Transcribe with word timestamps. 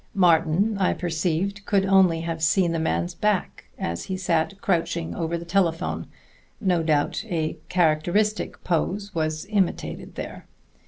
Martin, 0.15 0.79
I 0.79 0.93
perceived, 0.93 1.63
could 1.67 1.85
only 1.85 2.21
have 2.21 2.41
seen 2.41 2.71
the 2.71 2.79
man's 2.79 3.13
back, 3.13 3.65
as 3.77 4.05
he 4.05 4.17
sat 4.17 4.59
crouching 4.59 5.13
over 5.13 5.37
the 5.37 5.45
telephone; 5.45 6.07
no 6.59 6.81
doubt 6.81 7.23
a 7.25 7.59
characteristic 7.69 8.63
pose 8.63 9.13
was 9.13 9.45
imitated 9.51 10.15
there. 10.15 10.47